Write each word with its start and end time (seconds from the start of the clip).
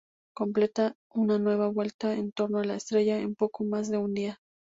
Completa 0.33 0.95
una 1.13 1.37
vuelta 1.69 2.15
en 2.15 2.31
torno 2.31 2.57
a 2.57 2.63
la 2.63 2.73
estrella 2.73 3.19
en 3.19 3.35
poco 3.35 3.65
más 3.65 3.87
de 3.91 3.99
un 3.99 4.15
día. 4.15 4.39